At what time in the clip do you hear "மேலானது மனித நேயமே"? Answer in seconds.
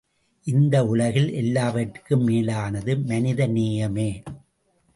2.23-4.23